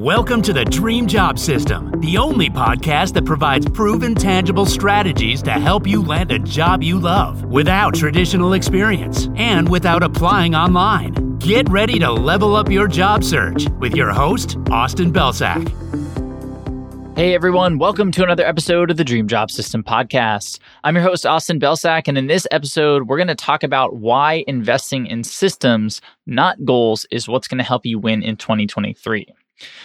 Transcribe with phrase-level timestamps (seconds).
[0.00, 5.50] Welcome to the Dream Job System, the only podcast that provides proven, tangible strategies to
[5.50, 11.36] help you land a job you love without traditional experience and without applying online.
[11.36, 15.68] Get ready to level up your job search with your host, Austin Belcak.
[17.14, 20.60] Hey everyone, welcome to another episode of the Dream Job System podcast.
[20.82, 24.44] I'm your host, Austin Belcak, and in this episode, we're going to talk about why
[24.46, 29.26] investing in systems, not goals, is what's going to help you win in 2023.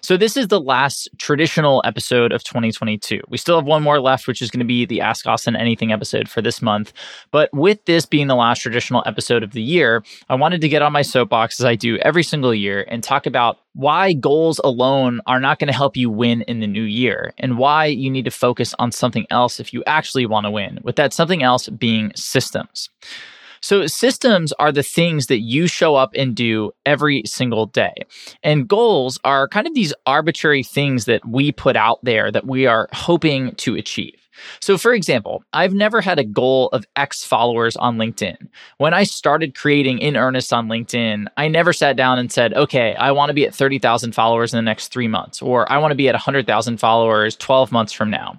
[0.00, 3.20] So, this is the last traditional episode of 2022.
[3.28, 5.92] We still have one more left, which is going to be the Ask Austin Anything
[5.92, 6.92] episode for this month.
[7.30, 10.82] But with this being the last traditional episode of the year, I wanted to get
[10.82, 15.20] on my soapbox as I do every single year and talk about why goals alone
[15.26, 18.24] are not going to help you win in the new year and why you need
[18.24, 21.68] to focus on something else if you actually want to win, with that something else
[21.68, 22.88] being systems.
[23.66, 27.94] So systems are the things that you show up and do every single day.
[28.44, 32.68] And goals are kind of these arbitrary things that we put out there that we
[32.68, 34.14] are hoping to achieve.
[34.60, 38.36] So, for example, I've never had a goal of X followers on LinkedIn.
[38.78, 42.94] When I started creating in earnest on LinkedIn, I never sat down and said, okay,
[42.94, 45.90] I want to be at 30,000 followers in the next three months, or I want
[45.90, 48.38] to be at 100,000 followers 12 months from now.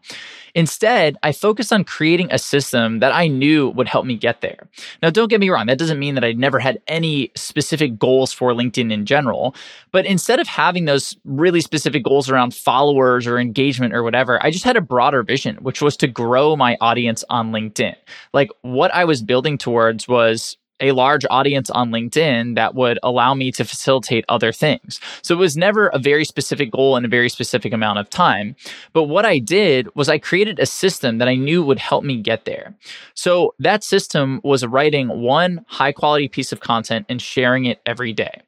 [0.57, 4.67] Instead, I focused on creating a system that I knew would help me get there.
[5.03, 8.33] Now, don't get me wrong, that doesn't mean that I never had any specific goals
[8.33, 9.53] for LinkedIn in general.
[9.91, 14.49] But instead of having those really specific goals around followers or engagement or whatever, I
[14.49, 17.95] just had a broader vision, which was to grow my audience on LinkedIn.
[18.33, 23.33] Like what I was building towards was a large audience on LinkedIn that would allow
[23.33, 24.99] me to facilitate other things.
[25.21, 28.55] So it was never a very specific goal in a very specific amount of time.
[28.93, 32.21] But what I did was I created a system that I knew would help me
[32.21, 32.75] get there.
[33.13, 38.13] So that system was writing one high quality piece of content and sharing it every
[38.13, 38.41] day.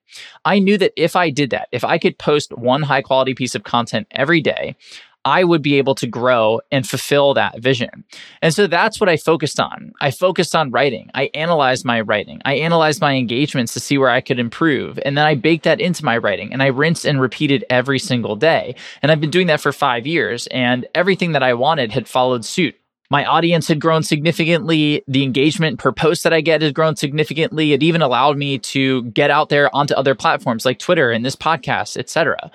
[0.45, 3.55] I knew that if I did that, if I could post one high quality piece
[3.55, 4.75] of content every day,
[5.25, 8.03] I would be able to grow and fulfill that vision.
[8.41, 9.91] And so that's what I focused on.
[10.01, 11.09] I focused on writing.
[11.13, 12.41] I analyzed my writing.
[12.45, 14.99] I analyzed my engagements to see where I could improve.
[15.03, 18.35] And then I baked that into my writing and I rinsed and repeated every single
[18.35, 18.75] day.
[19.01, 22.45] And I've been doing that for five years and everything that I wanted had followed
[22.45, 22.75] suit
[23.11, 25.03] my audience had grown significantly.
[25.07, 27.73] The engagement per post that I get has grown significantly.
[27.73, 31.35] It even allowed me to get out there onto other platforms like Twitter and this
[31.35, 32.51] podcast, etc.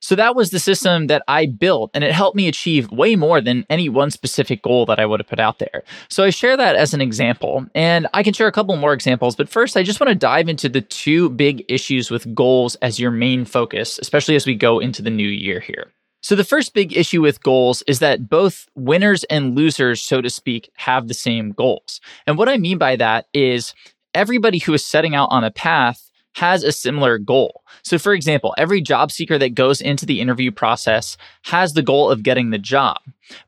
[0.00, 3.40] So that was the system that I built, and it helped me achieve way more
[3.40, 5.82] than any one specific goal that I would have put out there.
[6.08, 9.36] So I share that as an example, and I can share a couple more examples.
[9.36, 12.98] But first, I just want to dive into the two big issues with goals as
[12.98, 15.92] your main focus, especially as we go into the new year here.
[16.22, 20.28] So, the first big issue with goals is that both winners and losers, so to
[20.28, 22.00] speak, have the same goals.
[22.26, 23.74] And what I mean by that is
[24.14, 27.62] everybody who is setting out on a path has a similar goal.
[27.82, 32.10] So, for example, every job seeker that goes into the interview process has the goal
[32.10, 32.98] of getting the job,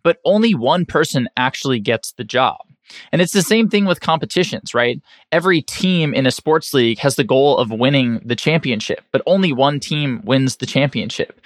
[0.03, 2.59] but only one person actually gets the job.
[3.11, 5.01] And it's the same thing with competitions, right?
[5.31, 9.53] Every team in a sports league has the goal of winning the championship, but only
[9.53, 11.41] one team wins the championship.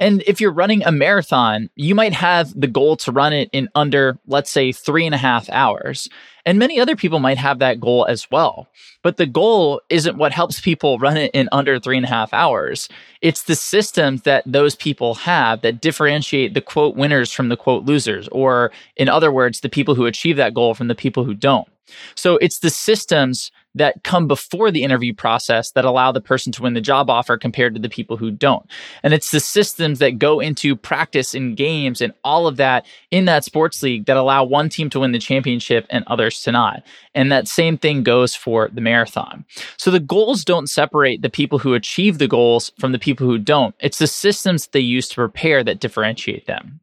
[0.00, 3.68] And if you're running a marathon, you might have the goal to run it in
[3.74, 6.08] under, let's say, three and a half hours.
[6.44, 8.66] And many other people might have that goal as well.
[9.02, 12.34] But the goal isn't what helps people run it in under three and a half
[12.34, 12.88] hours.
[13.20, 17.84] It's the systems that those people have that differentiate the quote winners from the quote
[17.84, 21.34] losers, or in other words, the people who achieve that goal from the people who
[21.34, 21.68] don't.
[22.14, 26.62] So it's the systems that come before the interview process that allow the person to
[26.62, 28.66] win the job offer compared to the people who don't.
[29.02, 33.24] And it's the systems that go into practice and games and all of that in
[33.26, 36.82] that sports league that allow one team to win the championship and others to not.
[37.14, 39.44] And that same thing goes for the marathon.
[39.76, 43.38] So the goals don't separate the people who achieve the goals from the people who
[43.38, 43.74] don't.
[43.80, 46.80] It's the systems they use to prepare that differentiate them.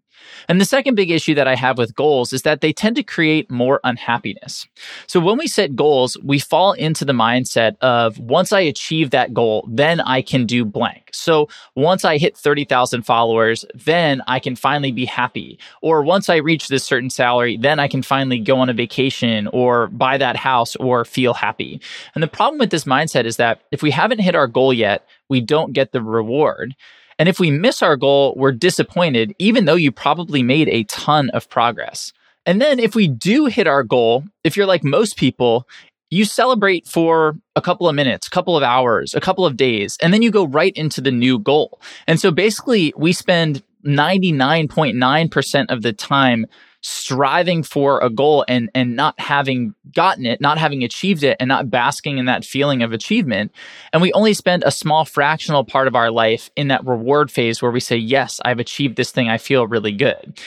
[0.48, 3.04] And the second big issue that I have with goals is that they tend to
[3.04, 4.68] create more unhappiness.
[5.08, 9.34] So when we set goals, we fall into the mindset of once I achieve that
[9.34, 11.10] goal, then I can do blank.
[11.12, 15.60] So once I hit 30,000 followers, then I can finally be happy.
[15.82, 19.48] Or once I reach this certain salary, then I can finally go on a vacation
[19.48, 21.82] or buy that house or feel happy.
[22.16, 25.08] And the problem with this mindset is that if we haven't hit our goal yet,
[25.30, 26.76] we don't get the reward.
[27.20, 31.30] And if we miss our goal, we're disappointed, even though you probably made a ton
[31.32, 32.14] of progress.
[32.46, 35.68] And then if we do hit our goal, if you're like most people,
[36.10, 39.98] you celebrate for a couple of minutes, a couple of hours, a couple of days,
[40.02, 41.80] and then you go right into the new goal.
[42.08, 46.46] And so basically, we spend 99.9% of the time
[46.82, 51.48] striving for a goal and and not having gotten it, not having achieved it and
[51.48, 53.52] not basking in that feeling of achievement.
[53.92, 57.62] And we only spend a small fractional part of our life in that reward phase
[57.62, 59.30] where we say, "Yes, I've achieved this thing.
[59.30, 60.40] I feel really good."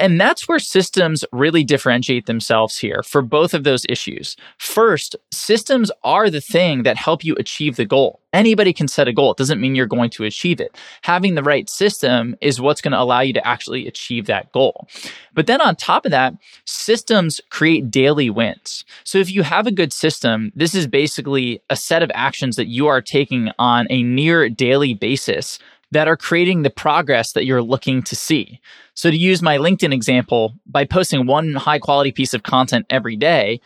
[0.00, 4.34] And that's where systems really differentiate themselves here for both of those issues.
[4.56, 8.18] First, systems are the thing that help you achieve the goal.
[8.32, 9.32] Anybody can set a goal.
[9.32, 10.74] It doesn't mean you're going to achieve it.
[11.02, 14.88] Having the right system is what's going to allow you to actually achieve that goal.
[15.34, 16.32] But then on top of that,
[16.64, 18.86] systems create daily wins.
[19.04, 22.68] So if you have a good system, this is basically a set of actions that
[22.68, 25.58] you are taking on a near daily basis
[25.92, 28.60] that are creating the progress that you're looking to see.
[28.94, 33.16] So, to use my LinkedIn example, by posting one high quality piece of content every
[33.16, 33.60] day,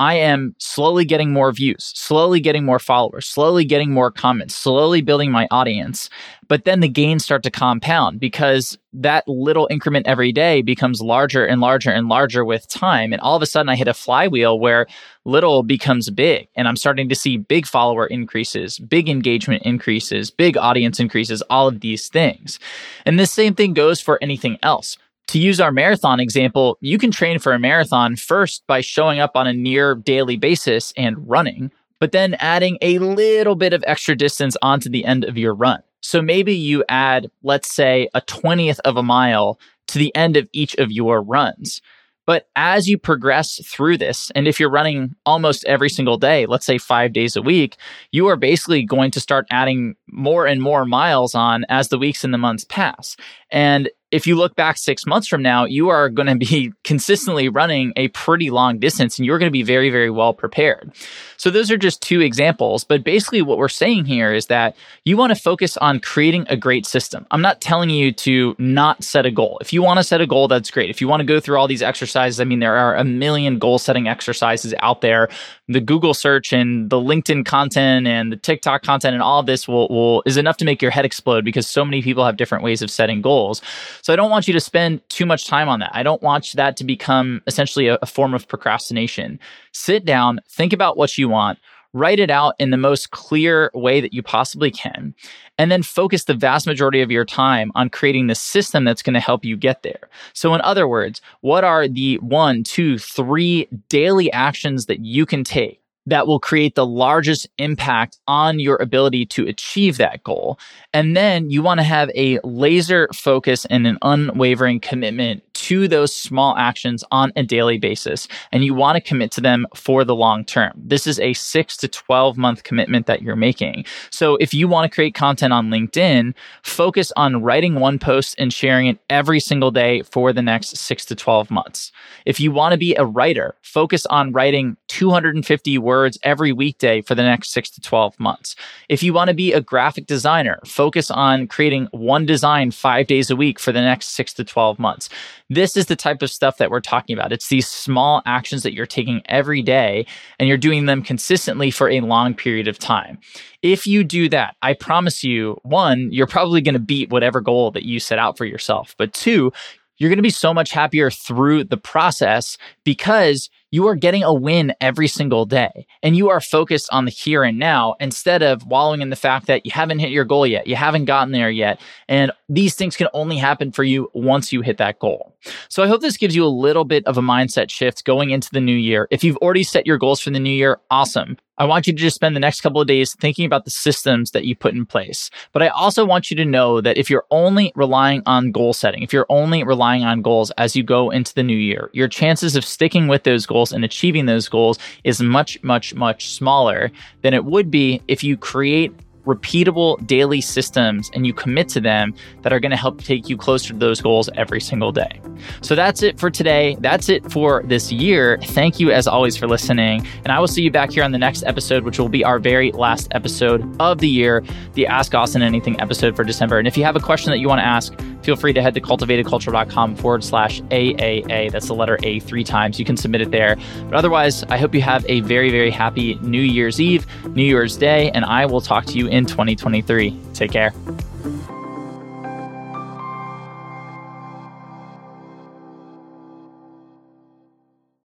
[0.00, 5.02] I am slowly getting more views, slowly getting more followers, slowly getting more comments, slowly
[5.02, 6.10] building my audience.
[6.48, 11.46] But then the gains start to compound because that little increment every day becomes larger
[11.46, 13.12] and larger and larger with time.
[13.12, 14.86] And all of a sudden, I hit a flywheel where
[15.24, 16.48] little becomes big.
[16.56, 21.68] And I'm starting to see big follower increases, big engagement increases, big audience increases, all
[21.68, 22.58] of these things.
[23.06, 24.98] And the same thing goes for anything else
[25.28, 29.32] to use our marathon example, you can train for a marathon first by showing up
[29.34, 34.14] on a near daily basis and running, but then adding a little bit of extra
[34.14, 35.82] distance onto the end of your run.
[36.02, 40.48] So maybe you add, let's say, a 20th of a mile to the end of
[40.52, 41.80] each of your runs.
[42.26, 46.64] But as you progress through this, and if you're running almost every single day, let's
[46.64, 47.76] say five days a week,
[48.12, 52.24] you are basically going to start adding more and more miles on as the weeks
[52.24, 53.16] and the months pass.
[53.50, 57.48] And if you look back six months from now, you are going to be consistently
[57.48, 60.92] running a pretty long distance and you're going to be very, very well prepared.
[61.36, 62.84] So, those are just two examples.
[62.84, 66.56] But basically, what we're saying here is that you want to focus on creating a
[66.56, 67.26] great system.
[67.32, 69.58] I'm not telling you to not set a goal.
[69.60, 70.90] If you want to set a goal, that's great.
[70.90, 73.58] If you want to go through all these exercises, I mean, there are a million
[73.58, 75.28] goal setting exercises out there.
[75.66, 79.88] The Google search and the LinkedIn content and the TikTok content and all this will,
[79.88, 82.80] will is enough to make your head explode because so many people have different ways
[82.80, 83.60] of setting goals.
[84.04, 85.90] So I don't want you to spend too much time on that.
[85.94, 89.40] I don't want that to become essentially a, a form of procrastination.
[89.72, 91.58] Sit down, think about what you want,
[91.94, 95.14] write it out in the most clear way that you possibly can,
[95.56, 99.14] and then focus the vast majority of your time on creating the system that's going
[99.14, 100.10] to help you get there.
[100.34, 105.44] So, in other words, what are the one, two, three daily actions that you can
[105.44, 110.58] take that will create the largest impact on your ability to achieve that goal.
[110.92, 116.14] And then you want to have a laser focus and an unwavering commitment to those
[116.14, 118.28] small actions on a daily basis.
[118.52, 120.72] And you want to commit to them for the long term.
[120.76, 123.86] This is a six to 12 month commitment that you're making.
[124.10, 128.52] So if you want to create content on LinkedIn, focus on writing one post and
[128.52, 131.92] sharing it every single day for the next six to 12 months.
[132.26, 137.14] If you want to be a writer, focus on writing 250 words every weekday for
[137.14, 138.54] the next six to 12 months.
[138.90, 143.30] If you want to be a graphic designer, focus on creating one design five days
[143.30, 145.08] a week for the next six to 12 months.
[145.54, 147.32] This is the type of stuff that we're talking about.
[147.32, 150.04] It's these small actions that you're taking every day
[150.40, 153.18] and you're doing them consistently for a long period of time.
[153.62, 157.70] If you do that, I promise you, one, you're probably going to beat whatever goal
[157.70, 158.96] that you set out for yourself.
[158.98, 159.52] But two,
[159.96, 164.34] you're going to be so much happier through the process because you are getting a
[164.34, 168.66] win every single day and you are focused on the here and now instead of
[168.66, 171.50] wallowing in the fact that you haven't hit your goal yet, you haven't gotten there
[171.50, 171.80] yet.
[172.08, 175.33] And these things can only happen for you once you hit that goal.
[175.68, 178.48] So I hope this gives you a little bit of a mindset shift going into
[178.52, 179.08] the new year.
[179.10, 181.36] If you've already set your goals for the new year, awesome.
[181.56, 184.32] I want you to just spend the next couple of days thinking about the systems
[184.32, 185.30] that you put in place.
[185.52, 189.04] But I also want you to know that if you're only relying on goal setting,
[189.04, 192.56] if you're only relying on goals as you go into the new year, your chances
[192.56, 196.90] of sticking with those goals and achieving those goals is much, much, much smaller
[197.22, 198.92] than it would be if you create
[199.24, 203.36] repeatable daily systems and you commit to them that are going to help take you
[203.36, 205.20] closer to those goals every single day.
[205.62, 206.76] So that's it for today.
[206.80, 208.38] That's it for this year.
[208.42, 210.06] Thank you as always for listening.
[210.24, 212.38] And I will see you back here on the next episode, which will be our
[212.38, 216.58] very last episode of the year, the Ask Austin Anything episode for December.
[216.58, 217.92] And if you have a question that you want to ask,
[218.24, 221.52] feel free to head to cultivatedculture.com forward slash AAA.
[221.52, 222.78] That's the letter A three times.
[222.78, 223.56] You can submit it there.
[223.84, 227.76] But otherwise, I hope you have a very, very happy New Year's Eve, New Year's
[227.76, 230.18] Day, and I will talk to you in 2023.
[230.32, 230.72] Take care.